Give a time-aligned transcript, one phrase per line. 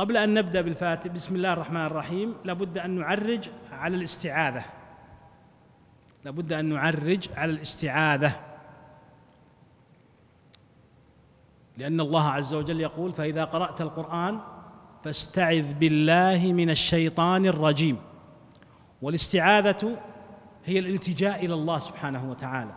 [0.00, 2.34] قبل أن نبدأ بالفاتح بسم الله الرحمن الرحيم.
[2.44, 4.64] لابد أن نعرج على الاستعاذة.
[6.24, 8.32] لابد أن نعرج على الاستعاذة.
[11.76, 14.40] لأن الله عز وجل يقول فإذا قرأت القرآن
[15.04, 17.96] فاستعذ بالله من الشيطان الرجيم.
[19.02, 19.96] والاستعاذة
[20.64, 22.74] هي الالتجاء إلى الله سبحانه وتعالى.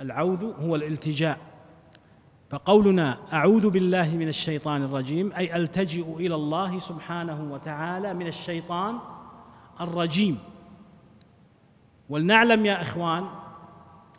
[0.00, 1.38] العوذ هو الالتجاء.
[2.50, 8.98] فقولنا أعوذ بالله من الشيطان الرجيم أي ألتجئ إلى الله سبحانه وتعالى من الشيطان
[9.80, 10.38] الرجيم.
[12.08, 13.28] ولنعلم يا إخوان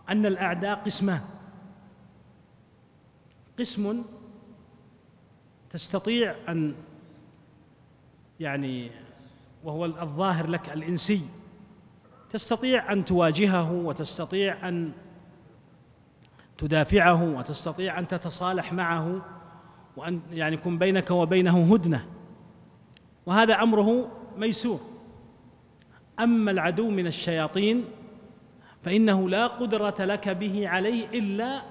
[0.10, 1.22] أن الأعداء قسمان.
[3.60, 4.04] قسم
[5.70, 6.76] تستطيع أن
[8.40, 8.92] يعني
[9.64, 11.22] وهو الظاهر لك الإنسي
[12.30, 14.92] تستطيع أن تواجهه وتستطيع أن
[16.58, 19.22] تدافعه وتستطيع أن تتصالح معه
[19.98, 22.06] وأن يعني يكون بينك وبينه هدنة.
[23.26, 24.80] وهذا أمره ميسور.
[26.20, 27.86] أما العدو من الشياطين
[28.84, 31.62] فإنه لا قدرة لك به عليه إلا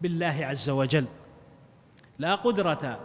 [0.00, 1.04] بالله عز وجل.
[2.18, 2.98] لا قدرة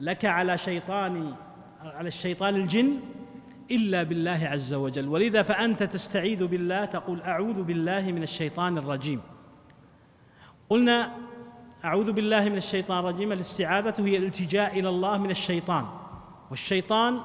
[0.00, 1.34] لك على شيطان
[1.80, 3.00] على الشيطان الجن
[3.70, 5.08] إلا بالله عز وجل.
[5.08, 9.20] ولذا فأنت تستعيذ بالله تقول أعوذ بالله من الشيطان الرجيم.
[10.70, 11.16] قلنا
[11.84, 15.86] أعوذ بالله من الشيطان الرجيم الاستعاذة هي الالتجاء إلى الله من الشيطان.
[16.50, 17.20] والشيطان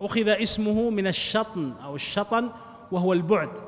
[0.00, 2.50] أخذ اسمه من الشطن أو الشطن
[2.92, 3.58] وهو البعد.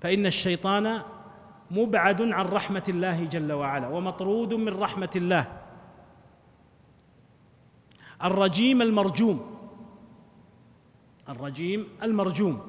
[0.00, 1.02] فإن الشيطان
[1.70, 5.46] مبعد عن رحمة الله جل وعلا ومطرود من رحمة الله.
[8.24, 9.56] الرجيم المرجوم.
[11.28, 12.60] الرجيم المرجوم.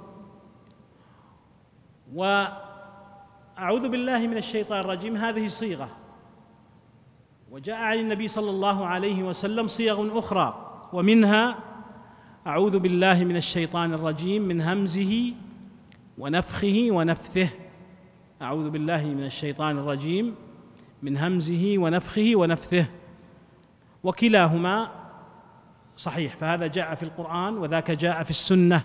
[2.16, 2.46] و
[3.60, 5.16] أعوذ بالله من الشيطان الرجيم.
[5.16, 5.90] هذه صيغة.
[7.52, 11.56] وجاء عن النبي صلى الله عليه وسلم صيغ أخرى ومنها
[12.48, 15.34] أعوذ بالله من الشيطان الرجيم من همزه
[16.18, 17.50] ونفخه ونفثه.
[18.42, 20.36] أعوذ بالله من الشيطان الرجيم
[21.04, 22.86] من همزه ونفخه ونفثه.
[24.04, 24.90] وكلاهما
[25.98, 28.82] صحيح فهذا جاء في القرآن وذاك جاء في السنة.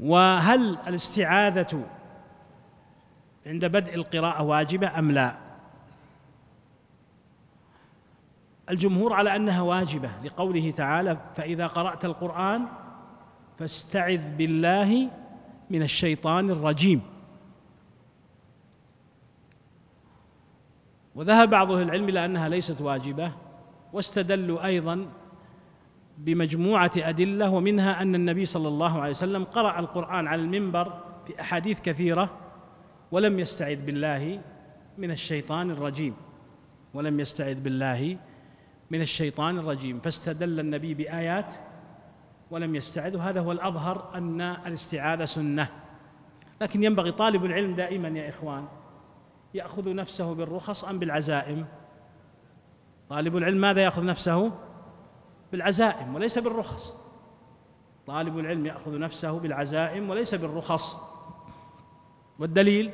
[0.00, 1.84] وهل الاستعاذة
[3.46, 5.36] عند بدء القراءة واجبة أم لا؟
[8.70, 12.66] الجمهور على أنها واجبة لقوله تعالى فإذا قرأت القرآن
[13.58, 15.10] فاستعذ بالله
[15.70, 17.00] من الشيطان الرجيم.
[21.14, 23.32] وذهب بعض أهل العلم إلى أنها ليست واجبة
[23.92, 25.06] واستدلوا أيضا
[26.18, 31.80] بمجموعة أدلة ومنها أن النبي صلى الله عليه وسلم قرأ القرآن على المنبر في أحاديث
[31.80, 32.43] كثيرة
[33.14, 34.40] ولم يستعذ بالله
[34.98, 36.14] من الشيطان الرجيم.
[36.94, 38.16] ولم يستعذ بالله
[38.90, 40.00] من الشيطان الرجيم.
[40.00, 41.54] فاستدل النبي بآيات
[42.50, 45.68] ولم يستعذ هذا هو الأظهر أن الاستعاذة سنة.
[46.60, 48.66] لكن ينبغي طالب العلم دائما يا إخوان
[49.54, 51.66] يأخذ نفسه بالرخص أم بالعزائم؟
[53.08, 54.52] طالب العلم ماذا يأخذ نفسه؟
[55.52, 56.94] بالعزائم وليس بالرخص.
[58.06, 61.13] طالب العلم يأخذ نفسه بالعزائم وليس بالرخص.
[62.38, 62.90] والدليل؟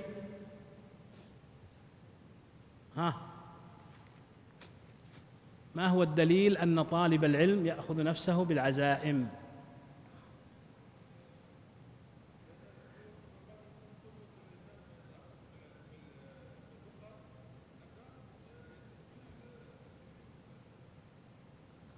[2.97, 3.31] ها.
[5.75, 9.29] ما هو الدليل أن طالب العلم يأخذ نفسه بالعزائم؟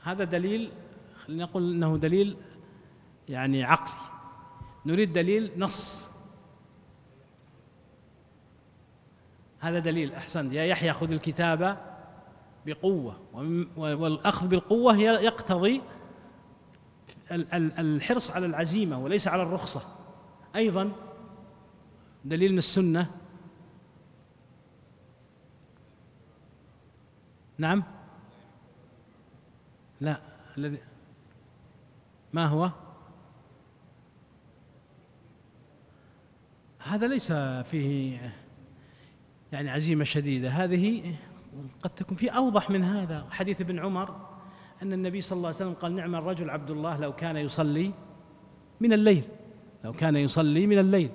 [0.03, 0.73] هذا دليل
[1.17, 2.37] خلينا نقول إنه دليل
[3.29, 4.01] يعني عقلي.
[4.87, 6.12] نريد دليل نص.
[9.63, 10.15] هذا دليل.
[10.15, 10.53] أحسنت.
[10.53, 11.77] يا يحيى خذ الكتابة
[12.67, 13.17] بقوة.
[13.77, 15.83] والأخذ بالقوة يقتضي
[17.31, 19.83] الحرص على العزيمة وليس على الرخصة.
[20.57, 20.93] أيضا
[22.25, 23.11] دليل من السنة.
[27.59, 27.83] نعم.
[30.01, 30.21] لا
[30.59, 30.79] الذي
[32.33, 32.71] ما هو؟
[36.79, 37.33] هذا ليس
[37.71, 38.42] فيه
[39.53, 40.49] يعني عزيمة شديدة.
[40.49, 41.15] هذه
[41.83, 44.17] قد تكون في أوضح من هذا حديث ابن عمر
[44.83, 47.93] أن النبي صلى الله عليه وسلم قال نعم الرجل عبد الله لو كان يصلي
[48.81, 49.25] من الليل
[49.85, 51.11] لو كان يصلي من الليل.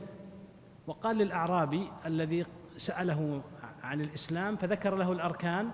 [0.87, 2.45] وقال للأعرابي الذي
[2.77, 3.41] سأله
[3.83, 5.69] عن الإسلام فذكر له الأركان.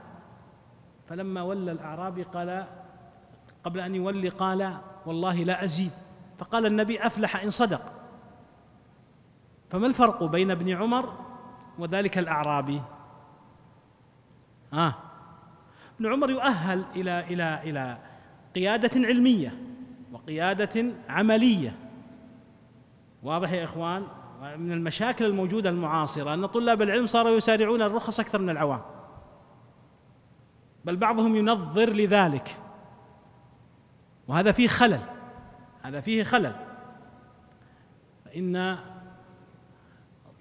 [1.09, 2.67] فلما ولى الأعرابي قال
[3.63, 5.91] قبل أن يولي قال والله لا أزيد.
[6.37, 7.81] فقال النبي أفلح إن صدق.
[9.69, 11.13] فما الفرق بين ابن عمر
[11.79, 12.81] وذلك الأعرابي.
[14.73, 14.95] آه
[15.99, 17.97] ابن عمر يؤهل إلى إلى إلى
[18.55, 19.57] قيادة علمية
[20.11, 21.75] وقيادة عملية.
[23.23, 24.03] واضح يا إخوان؟
[24.57, 28.81] من المشاكل الموجودة المعاصرة أن طلاب العلم صاروا يسارعون الرخص أكثر من العوام.
[30.85, 32.57] بل بعضهم ينظر لذلك.
[34.27, 35.01] وهذا فيه خلل.
[35.81, 36.55] هذا فيه خلل.
[38.25, 38.77] فإن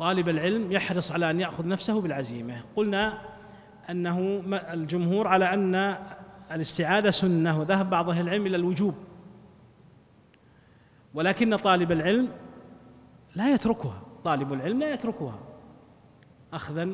[0.02, 2.60] طالب العلم يحرص على أن يأخذ نفسه بالعزيمة.
[2.76, 3.18] قلنا
[3.90, 5.96] أنه الجمهور على أن
[6.52, 8.94] الاستعاذة سنة وذهب بعض أهل العلم إلى الوجوب.
[11.14, 12.28] ولكن طالب العلم
[13.34, 14.02] لا يتركها.
[14.24, 15.38] طالب العلم لا يتركها.
[16.52, 16.88] أخذا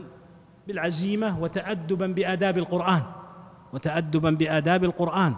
[0.66, 3.02] بالعزيمة وتأدبا بآداب القرآن.
[3.72, 5.34] وتأدبا بآداب القرآن.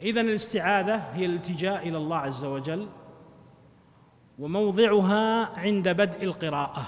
[0.00, 2.88] إذا الاستعاذة هي الالتجاء إلى الله عز وجل
[4.38, 6.82] وموضعها عند بدء القراءة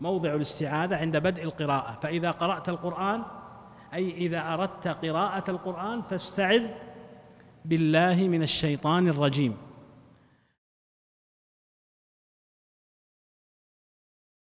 [0.00, 1.98] موضع الاستعاذة عند بدء القراءة.
[2.02, 3.22] فإذا قرأت القرآن
[3.94, 6.62] أي إذا أردت قراءة القرآن فاستعذ
[7.64, 9.67] بالله من الشيطان الرجيم.